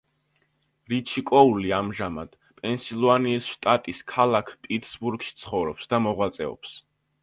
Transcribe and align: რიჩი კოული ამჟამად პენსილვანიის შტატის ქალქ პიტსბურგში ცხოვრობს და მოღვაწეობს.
რიჩი 0.93 1.23
კოული 1.31 1.73
ამჟამად 1.81 2.33
პენსილვანიის 2.63 3.53
შტატის 3.53 4.03
ქალქ 4.17 4.53
პიტსბურგში 4.67 5.41
ცხოვრობს 5.47 5.91
და 5.95 6.07
მოღვაწეობს. 6.11 6.79